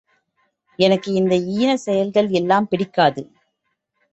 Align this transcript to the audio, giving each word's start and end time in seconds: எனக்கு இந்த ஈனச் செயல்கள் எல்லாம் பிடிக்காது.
எனக்கு 0.79 1.09
இந்த 1.13 1.35
ஈனச் 1.35 1.83
செயல்கள் 1.85 2.29
எல்லாம் 2.29 2.67
பிடிக்காது. 2.67 3.23